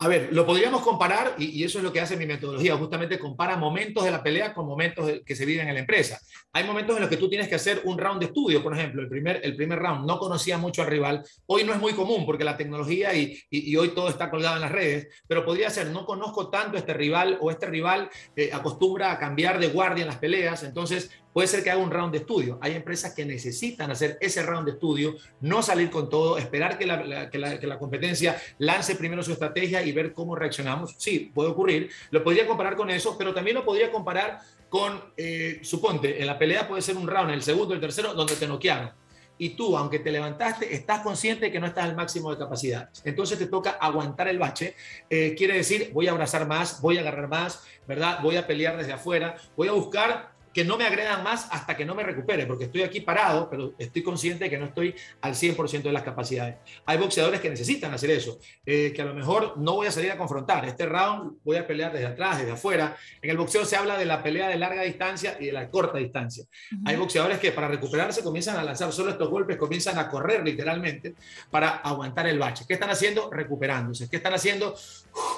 [0.00, 3.56] A ver, lo podríamos comparar, y, eso es lo que hace mi metodología, justamente compara
[3.56, 6.20] momentos de la pelea con momentos que se viven en la empresa.
[6.52, 9.02] Hay momentos en los que tú tienes que hacer un round de estudio, por ejemplo,
[9.02, 12.24] el primer, el primer round, no conocía mucho al rival, hoy no es muy común
[12.24, 15.88] porque la tecnología y, y, hoy todo está colgado en las redes, pero podría ser,
[15.88, 20.02] no conozco tanto a este rival o este rival eh, acostumbra a cambiar de guardia
[20.02, 22.58] en las peleas, entonces Puede ser que haga un round de estudio.
[22.60, 26.84] Hay empresas que necesitan hacer ese round de estudio, no salir con todo, esperar que
[26.84, 30.96] la, que la, competencia lance primero su estrategia y ver cómo reaccionamos.
[30.98, 31.90] Sí, puede ocurrir.
[32.10, 36.36] Lo podría comparar con eso, pero también lo podría comparar con, eh, suponte, en la
[36.36, 38.90] pelea puede ser un round, el segundo, el tercero, donde te noquearon
[39.38, 42.90] y tú, aunque te levantaste, estás consciente de que no estás al máximo de capacidad.
[43.04, 44.74] Entonces te toca aguantar el bache.
[45.08, 48.18] Eh, quiere decir, voy a abrazar más, voy a agarrar más, ¿verdad?
[48.20, 51.84] Voy a pelear desde afuera, voy a buscar que no me agredan más hasta que
[51.84, 55.34] no me recupere, porque estoy aquí parado, pero estoy consciente de que no estoy al
[55.34, 56.56] 100% de las capacidades.
[56.84, 60.10] Hay boxeadores que necesitan hacer eso, eh, que a lo mejor no voy a salir
[60.10, 60.64] a confrontar.
[60.64, 62.96] Este round voy a pelear desde atrás, desde afuera.
[63.22, 65.98] En el boxeo se habla de la pelea de larga distancia y de la corta
[65.98, 66.44] distancia.
[66.84, 71.14] Hay boxeadores que para recuperarse comienzan a lanzar solo estos golpes, comienzan a correr literalmente
[71.52, 72.64] para aguantar el bache.
[72.66, 73.30] ¿Qué están haciendo?
[73.30, 74.10] Recuperándose.
[74.10, 74.74] ¿Qué están haciendo?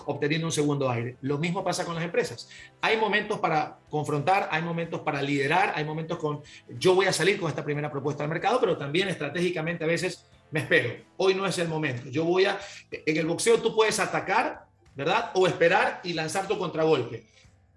[0.07, 1.17] obteniendo un segundo aire.
[1.21, 2.49] Lo mismo pasa con las empresas.
[2.81, 7.39] Hay momentos para confrontar, hay momentos para liderar, hay momentos con yo voy a salir
[7.39, 10.95] con esta primera propuesta al mercado, pero también estratégicamente a veces me espero.
[11.17, 12.09] Hoy no es el momento.
[12.11, 12.59] Yo voy a,
[12.91, 15.31] en el boxeo tú puedes atacar, ¿verdad?
[15.35, 17.27] O esperar y lanzar tu contragolpe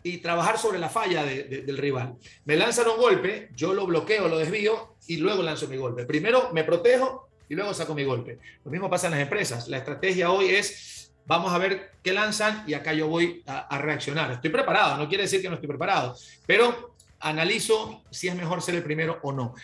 [0.03, 2.15] y trabajar sobre la falla del rival.
[2.45, 6.05] Me lanzan un golpe, yo lo bloqueo, lo desvío y luego lanzo mi golpe.
[6.05, 8.39] Primero me protejo y luego saco mi golpe.
[8.65, 9.67] Lo mismo pasa en las empresas.
[9.67, 10.93] La estrategia hoy es
[11.25, 14.31] vamos a ver qué lanzan y acá yo voy a, reaccionar.
[14.31, 16.15] Estoy preparado, no quiere decir que no estoy preparado,
[16.45, 16.92] pero
[17.23, 19.55] analizo si es mejor ser el primero o no.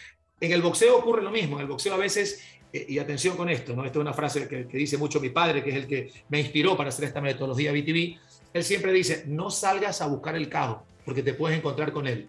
[0.42, 3.50] En el boxeo ocurre lo mismo, en el boxeo a veces, eh, y atención con
[3.50, 3.86] esto, ¿no?
[3.86, 6.78] Esta es una frase que, dice mucho mi padre, que es el que me inspiró
[6.78, 8.18] para hacer esta metodología BTV,
[8.54, 12.28] él siempre dice, no salgas a buscar el caos, porque te puedes encontrar con él.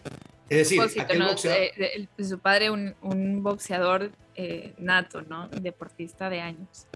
[0.49, 1.69] Es decir, aquel boxeador...
[2.19, 5.49] su padre un, un boxeador eh, nato, ¿no?
[5.49, 6.87] Deportista de años.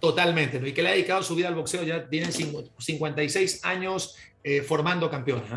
[0.00, 0.66] Totalmente, ¿no?
[0.66, 5.10] Y que le ha dedicado su vida al boxeo, ya tiene 56 años eh, formando
[5.10, 5.50] campeones.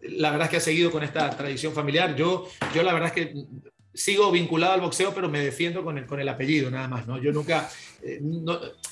[0.00, 2.14] Eh, la verdad es que ha seguido con esta tradición familiar.
[2.16, 3.34] Yo, yo la verdad es que
[3.92, 7.18] sigo vinculado al boxeo, pero me defiendo con el, con el apellido nada más, ¿no?
[7.18, 7.68] Yo nunca,
[8.02, 8.20] eh,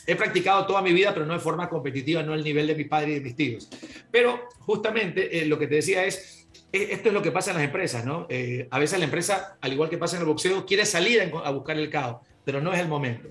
[0.06, 2.84] he practicado toda mi vida, pero no de forma competitiva, no al nivel de mi
[2.84, 3.68] padre y de mis tíos.
[4.10, 8.04] Pero justamente lo que te decía es, esto es lo que pasa en las empresas,
[8.04, 8.26] ¿no?
[8.70, 11.78] a veces la empresa, al igual que pasa en el boxeo, quiere salir a buscar
[11.78, 13.28] el caos, pero no es el momento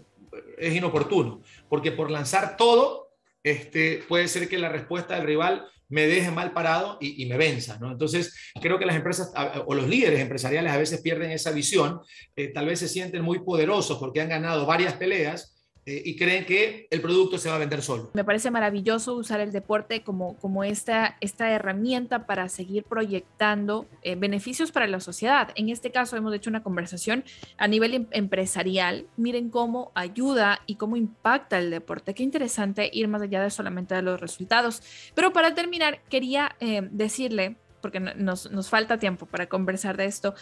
[0.58, 3.12] es inoportuno, porque por lanzar todo,
[3.44, 7.78] este, puede ser que la respuesta del rival me deje mal parado y, me venza,
[7.80, 7.92] ¿no?
[7.92, 9.32] Entonces, creo que las empresas
[9.66, 12.02] o los líderes empresariales a veces pierden esa visión,
[12.36, 15.57] eh, tal vez se sienten muy poderosos porque han ganado varias peleas,
[15.90, 18.12] eh, y creen que el producto se va a vender solo.
[18.14, 24.16] Me parece maravilloso usar el deporte como, como esta, esta herramienta para seguir proyectando eh,
[24.16, 25.52] beneficios para la sociedad.
[25.56, 27.24] En este caso hemos hecho una conversación
[27.58, 29.06] a nivel em, empresarial.
[29.16, 32.14] Miren cómo ayuda y cómo impacta el deporte.
[32.14, 34.84] Qué interesante ir más allá de solamente de los resultados.
[35.16, 40.36] Pero para terminar, quería eh, decirle, porque nos, nos falta tiempo para conversar de esto.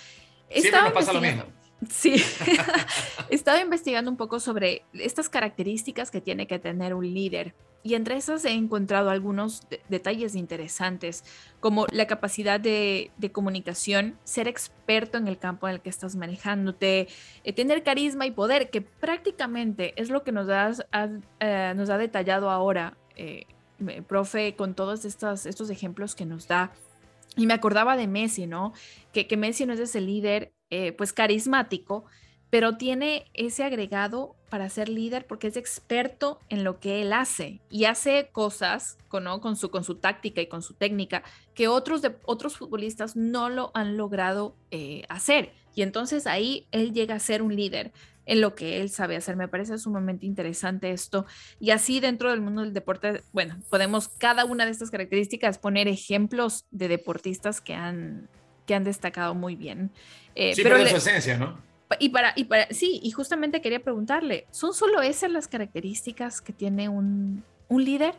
[0.50, 1.44] Siempre nos pasa lo mismo
[1.90, 2.16] Sí,
[3.30, 7.54] estaba investigando un poco sobre estas características que tiene que tener un líder
[7.86, 11.24] y entre esas he encontrado algunos detalles interesantes,
[11.60, 17.08] como la capacidad de, comunicación, ser experto en el campo en el que estás manejándote,
[17.44, 22.50] eh, tener carisma y poder, que prácticamente es lo que nos, eh, nos ha detallado
[22.50, 23.46] ahora, eh,
[24.08, 26.72] profe, con todos estos, ejemplos que nos da.
[27.38, 28.74] Y me acordaba de Messi, ¿no?
[29.14, 30.55] Que Messi no es ese líder,
[30.98, 32.06] pues carismático,
[32.50, 37.60] pero tiene ese agregado para ser líder porque es experto en lo que él hace
[37.70, 41.24] y hace cosas con, su, con su táctica y con su técnica
[41.54, 45.52] que otros, de, otros futbolistas no lo han logrado eh, hacer.
[45.74, 47.92] Y entonces ahí él llega a ser un líder
[48.26, 49.36] en lo que él sabe hacer.
[49.36, 51.26] Me parece sumamente interesante esto.
[51.60, 55.88] Y así dentro del mundo del deporte, bueno, podemos cada una de estas características poner
[55.88, 58.30] ejemplos de deportistas que han,
[58.66, 59.92] que han destacado muy bien.
[60.36, 61.64] Eh, sí, pero, pero su esencia, ¿no?
[62.00, 66.52] Y para, y para, sí, y justamente quería preguntarle, ¿son solo esas las características que
[66.52, 68.16] tiene un, un líder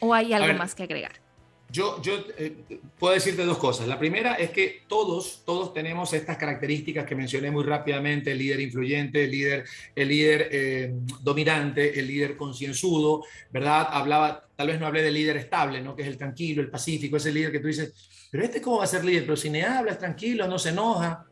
[0.00, 1.24] o hay algo más que agregar?
[1.70, 2.54] Yo, yo eh,
[3.00, 3.88] puedo decirte dos cosas.
[3.88, 8.60] La primera es que todos, todos tenemos estas características que mencioné muy rápidamente, el líder
[8.60, 9.64] influyente, el líder,
[9.96, 13.88] el líder eh, dominante, el líder concienzudo, ¿verdad?
[13.90, 15.96] Hablaba, tal vez no hablé del líder estable, ¿no?
[15.96, 17.92] Que es el tranquilo, el pacífico, ese líder que tú dices,
[18.34, 20.70] pero este cómo va a ser líder, pero si me habla es tranquilo, no se
[20.70, 21.24] enoja,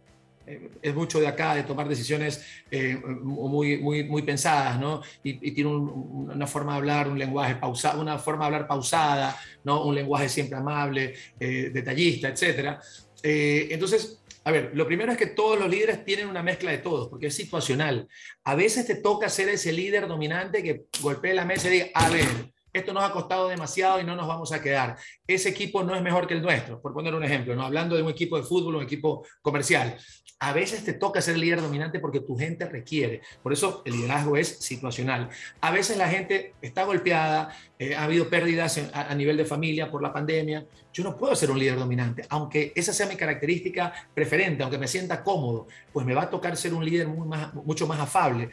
[0.47, 5.03] eh, es mucho de acá, de tomar decisiones eh, muy, muy, muy pensadas, ¿no?
[5.25, 9.85] Y, tiene una forma de hablar, un lenguaje pausado, una forma de hablar pausada, ¿no?
[9.85, 12.79] Un lenguaje siempre amable, eh, detallista, etc.
[13.25, 17.09] entonces, a ver, lo primero es que todos los líderes tienen una mezcla de todos,
[17.09, 18.07] porque es situacional.
[18.45, 22.09] A veces te toca ser ese líder dominante que golpee la mesa y diga, a
[22.11, 22.29] ver,
[22.72, 24.96] esto nos ha costado demasiado y no nos vamos a quedar.
[25.26, 27.62] Ese equipo no es mejor que el nuestro, por poner un ejemplo, ¿no?
[27.62, 29.96] hablando de un equipo de fútbol, un equipo comercial.
[30.40, 33.22] A veces te toca ser líder dominante porque tu gente requiere.
[33.42, 35.28] Por eso el liderazgo es situacional.
[35.61, 40.02] A veces la gente está golpeada, eh, ha habido pérdidas a, nivel de familia por
[40.02, 40.66] la pandemia.
[40.92, 44.88] Yo no puedo ser un líder dominante, aunque esa sea mi característica preferente, aunque me
[44.88, 48.50] sienta cómodo, pues me va a tocar ser un líder mucho más afable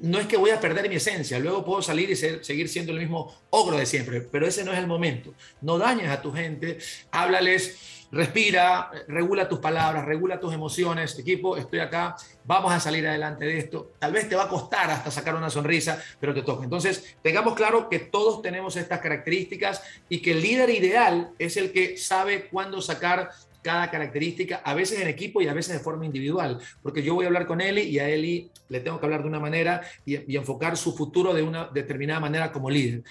[0.00, 2.98] no es que voy a perder mi esencia, luego puedo salir y seguir siendo el
[2.98, 5.34] mismo ogro de siempre, pero ese no es el momento.
[5.60, 6.78] No dañes a tu gente,
[7.10, 11.18] háblales, respira, regula tus palabras, regula tus emociones.
[11.18, 13.92] Equipo, estoy acá, vamos a salir adelante de esto.
[13.98, 16.64] Tal vez te va a costar hasta sacar una sonrisa, pero te toca.
[16.64, 21.72] Entonces, tengamos claro que todos tenemos estas características y que el líder ideal es el
[21.72, 23.30] que sabe cuándo sacar
[23.62, 27.24] cada característica, a veces en equipo y a veces de forma individual, porque yo voy
[27.24, 30.36] a hablar con Eli y a Eli le tengo que hablar de una manera y,
[30.36, 33.02] enfocar su futuro de una determinada manera como líder.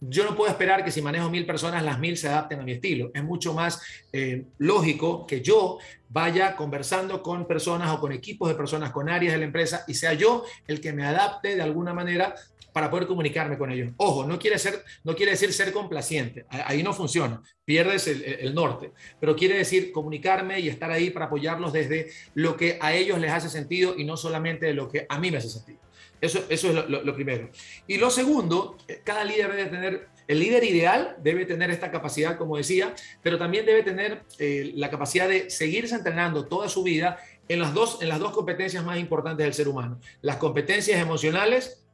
[0.00, 2.72] Yo no puedo esperar que si manejo mil personas, las mil se adapten a mi
[2.72, 3.10] estilo.
[3.14, 3.80] Es mucho más
[4.12, 5.78] eh, lógico que yo
[6.10, 9.94] vaya conversando con personas o con equipos de personas, con áreas de la empresa y
[9.94, 12.34] sea yo el que me adapte de alguna manera
[12.76, 13.94] para poder comunicarme con ellos.
[13.96, 18.92] Ojo, no quiere, ser, no quiere decir ser complaciente, ahí no funciona, pierdes el, norte,
[19.18, 23.32] pero quiere decir comunicarme y estar ahí para apoyarlos desde lo que a ellos les
[23.32, 25.78] hace sentido y no solamente de lo que a mí me hace sentido.
[26.20, 27.48] Eso, eso es lo, primero.
[27.86, 32.36] Y lo segundo, eh, cada líder debe tener, el líder ideal debe tener esta capacidad,
[32.36, 37.16] como decía, pero también debe tener eh, la capacidad de seguirse entrenando toda su vida
[37.48, 41.85] en las, dos, en las dos competencias más importantes del ser humano, las competencias emocionales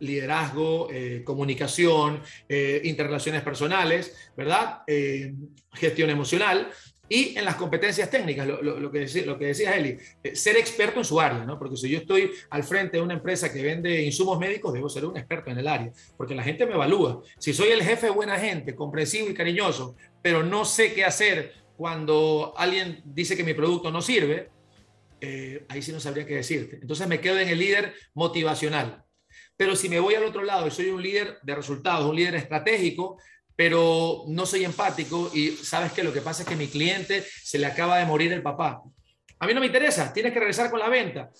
[0.00, 4.82] liderazgo, eh, comunicación, eh, interrelaciones personales, ¿verdad?
[4.86, 5.32] Eh,
[5.72, 6.68] gestión emocional
[7.08, 9.98] y en las competencias técnicas, lo, que, decía, lo que decía Eli,
[10.32, 11.58] ser experto en su área, ¿no?
[11.58, 15.04] Porque si yo estoy al frente de una empresa que vende insumos médicos, debo ser
[15.04, 17.20] un experto en el área, porque la gente me evalúa.
[17.36, 22.54] Si soy el jefe buena gente, comprensivo y cariñoso, pero no sé qué hacer cuando
[22.56, 24.48] alguien dice que mi producto no sirve,
[25.68, 26.78] ahí sí no sabría qué decirte.
[26.80, 29.04] Entonces me quedo en el líder motivacional.
[29.60, 32.34] Pero si me voy al otro lado y soy un líder de resultados, un líder
[32.34, 33.18] estratégico,
[33.54, 37.58] pero no soy empático y sabes que lo que pasa es que mi cliente se
[37.58, 38.80] le acaba de morir el papá.
[39.38, 41.30] A mí no me interesa, tienes que regresar con la venta.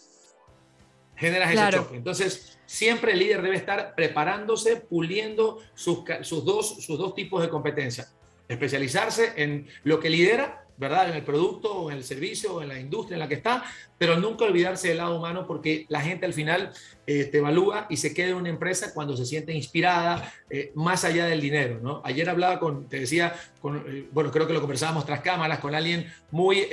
[1.17, 1.97] Generas ese choque.
[1.97, 7.49] Entonces, siempre el líder debe estar preparándose, puliendo sus, sus, dos, sus dos tipos de
[7.49, 8.15] competencias.
[8.47, 11.11] Especializarse en lo que lidera ¿verdad?
[11.11, 13.63] En el producto o en el servicio o en la industria en la que está,
[13.99, 16.73] pero nunca olvidarse del lado humano porque la gente al final
[17.07, 21.05] eh, te evalúa y se queda en una empresa cuando se siente inspirada, eh, más
[21.05, 22.01] allá del dinero, ¿no?
[22.03, 25.75] Ayer hablaba con, te decía, con, eh, bueno, creo que lo conversábamos tras cámaras, con
[25.75, 26.67] alguien muy,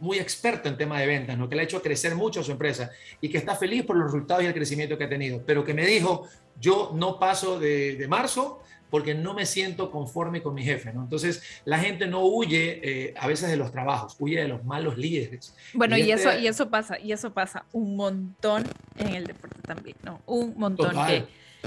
[0.00, 1.46] muy experto en tema de ventas, ¿no?
[1.46, 2.90] Que le ha hecho crecer mucho a su empresa
[3.20, 5.74] y que está feliz por los resultados y el crecimiento que ha tenido, pero que
[5.74, 6.26] me dijo,
[6.58, 8.62] yo no paso de, de marzo
[8.94, 11.02] porque no me siento conforme con mi jefe, ¿no?
[11.02, 14.96] Entonces, la gente no huye eh, a veces de los trabajos, huye de los malos
[14.96, 15.52] líderes.
[15.72, 18.62] Bueno, y, eso, este y eso pasa, y eso pasa un montón
[18.96, 20.22] en el deporte también, ¿no?
[20.26, 21.24] Un montón que,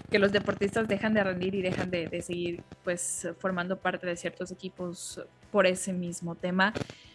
[0.09, 4.15] que, los deportistas dejan de rendir y dejan de, de seguir, pues, formando parte de
[4.15, 5.19] ciertos equipos
[5.51, 6.73] por ese mismo tema.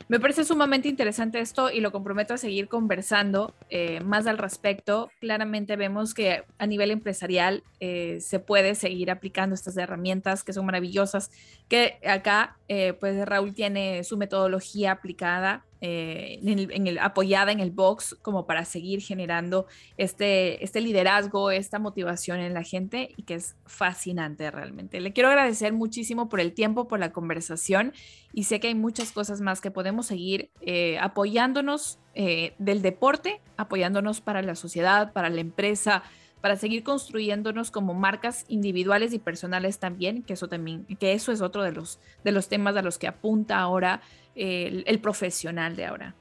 [0.09, 5.11] Me parece sumamente interesante esto y lo comprometo a seguir conversando eh, más al respecto.
[5.21, 10.67] Claramente vemos que a nivel empresarial eh, se puede seguir aplicando estas herramientas que son
[10.67, 11.31] maravillosas,
[11.69, 17.73] que acá eh, pues Raúl tiene su metodología aplicada eh, en el, apoyada en el
[17.73, 19.67] box como para seguir generando
[19.97, 25.01] este, este liderazgo, esta motivación en la gente y que es fascinante realmente.
[25.01, 27.93] Le quiero agradecer muchísimo por el tiempo, por la conversación
[28.33, 33.41] y sé que hay muchas cosas más que podemos seguir eh, apoyándonos eh, del deporte,
[33.57, 36.05] apoyándonos para la sociedad, para la empresa,
[36.43, 41.41] para seguir construyéndonos como marcas individuales y personales también, que eso también, que eso es
[41.41, 44.03] otro de los, de los temas a los que apunta ahora
[44.35, 46.15] el, profesional de ahora.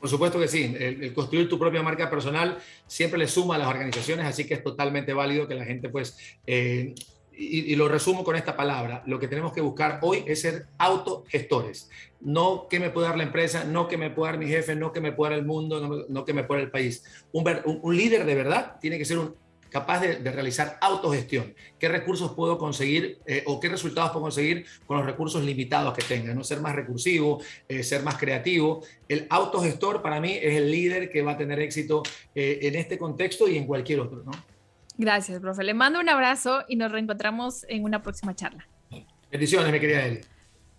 [0.00, 2.56] Por supuesto que sí, el, construir tu propia marca personal
[2.86, 6.18] siempre le suma a las organizaciones, así que es totalmente válido que la gente pues...
[6.46, 6.94] Eh,
[7.36, 11.90] y, lo resumo con esta palabra, lo que tenemos que buscar hoy es ser autogestores.
[12.20, 14.92] No que me pueda dar la empresa, no que me pueda dar mi jefe, no
[14.92, 17.04] que me pueda dar el mundo, no, que me pueda dar el país.
[17.32, 19.18] Un, líder de verdad tiene que ser
[19.68, 21.54] capaz de, realizar autogestión.
[21.78, 26.02] ¿Qué recursos puedo conseguir eh, o qué resultados puedo conseguir con los recursos limitados que
[26.02, 26.32] tenga?
[26.32, 26.42] ¿no?
[26.42, 28.82] Ser más recursivo, eh, ser más creativo.
[29.08, 32.02] El autogestor para mí es el líder que va a tener éxito
[32.34, 34.22] eh, en este contexto y en cualquier otro.
[34.24, 34.32] ¿no?
[34.98, 35.62] Gracias, profe.
[35.64, 38.66] Le mando un abrazo y nos reencontramos en una próxima charla.
[39.30, 40.20] Bendiciones, mi querida Eli.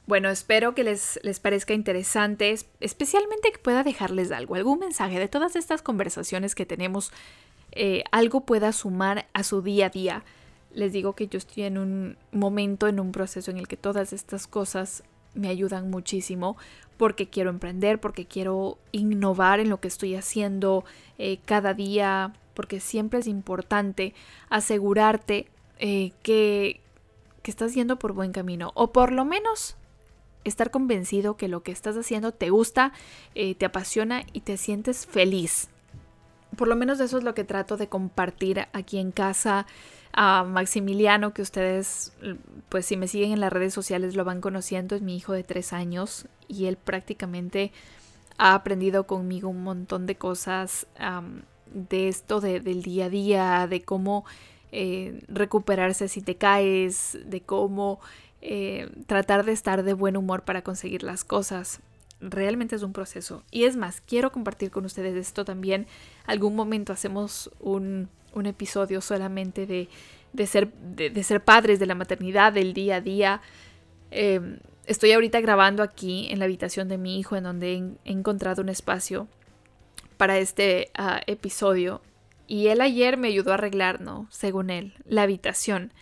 [0.08, 5.28] Bueno, espero que les, les parezca interesante, especialmente que pueda dejarles algo, algún mensaje de
[5.28, 7.12] todas estas conversaciones que tenemos
[7.74, 10.24] eh, algo pueda sumar a su día a día.
[10.74, 14.14] Les digo que yo estoy en un momento, en un proceso en el que todas
[14.14, 15.04] estas cosas
[15.34, 16.58] me ayudan muchísimo
[16.98, 20.84] porque quiero emprender, porque quiero innovar en lo que estoy haciendo
[21.18, 24.16] eh, cada día, porque siempre es importante
[24.50, 25.46] asegurarte
[25.78, 26.82] eh, que,
[27.44, 29.78] que estás yendo por buen camino o por lo menos
[30.44, 32.94] estar convencido que lo que estás haciendo te gusta,
[33.34, 35.70] te apasiona y te sientes feliz.
[36.56, 39.68] Por lo menos eso es lo que trato de compartir aquí en casa
[40.14, 42.12] a Maximiliano, que ustedes,
[42.70, 45.44] pues si me siguen en las redes sociales lo van conociendo, es mi hijo de
[45.44, 47.72] tres años y él prácticamente
[48.40, 50.88] ha aprendido conmigo un montón de cosas
[51.74, 54.26] de esto del día a día, de cómo
[54.72, 58.00] eh, recuperarse si te caes, de cómo
[58.42, 61.82] eh, tratar de estar de buen humor para conseguir las cosas
[62.20, 63.44] realmente es un proceso.
[63.52, 65.88] Y es más, quiero compartir con ustedes esto también.
[66.26, 68.10] Algún momento hacemos un,
[68.46, 69.88] episodio solamente de,
[70.46, 73.42] ser, de, ser padres, de la maternidad, del día a día.
[74.12, 78.62] Em, estoy ahorita grabando aquí en la habitación de mi hijo, en donde he, encontrado
[78.62, 79.28] un espacio
[80.18, 82.02] para este ah, episodio.
[82.48, 84.28] Y él ayer me ayudó a arreglar, ¿no?
[84.32, 85.94] Según él, la habitación.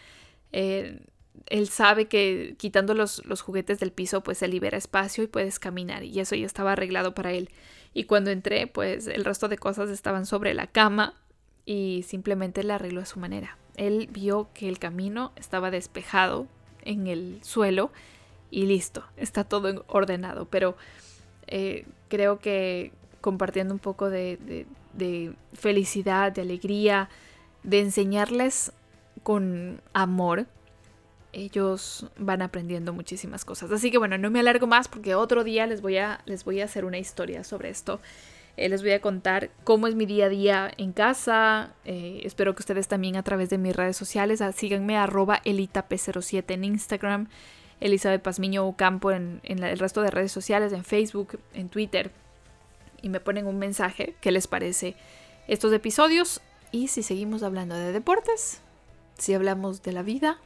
[0.51, 1.01] Eh,
[1.47, 6.03] él sabe que quitando los, juguetes del piso pues se libera espacio y puedes caminar
[6.03, 7.49] y eso ya estaba arreglado para él.
[7.93, 11.13] Y cuando entré pues el resto de cosas estaban sobre la cama
[11.65, 13.57] y simplemente le arregló a su manera.
[13.75, 16.47] Él vio que el camino estaba despejado
[16.83, 17.91] en el suelo
[18.49, 20.45] y listo, está todo ordenado.
[20.45, 20.77] Pero
[21.47, 22.91] eh, creo que
[23.25, 24.67] compartiendo un poco de,
[25.53, 27.09] felicidad, de alegría,
[27.63, 28.71] de enseñarles
[29.23, 30.45] con amor
[31.33, 33.71] ellos van aprendiendo muchísimas cosas.
[33.71, 36.61] Así que bueno, no me alargo más porque otro día les voy a, les voy
[36.61, 37.99] a hacer una historia sobre esto.
[38.57, 41.73] Eh, les voy a contar cómo es mi día a día en casa.
[41.83, 46.53] Eh, espero que ustedes también a través de mis redes sociales ah, síganme arroba elitap07
[46.53, 47.27] en Instagram,
[47.81, 52.11] Elizabeth Pazmiño Campo en, en el resto de redes sociales, en Facebook, en Twitter.
[53.05, 54.95] Y me ponen un mensaje qué les parece
[55.47, 56.41] estos episodios
[56.71, 58.61] y si seguimos hablando de deportes,
[59.19, 60.39] si hablamos de la vida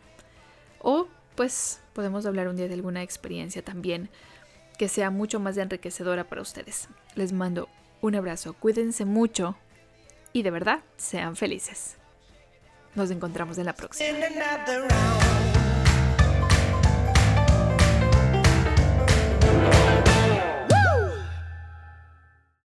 [0.81, 4.09] o pues podemos hablar un día de alguna experiencia también
[4.77, 6.89] que sea mucho más enriquecedora para ustedes.
[7.15, 7.69] Les mando
[8.01, 9.55] un abrazo, cuídense mucho
[10.33, 11.95] y de verdad sean felices.
[12.93, 14.09] Nos encontramos en la próxima.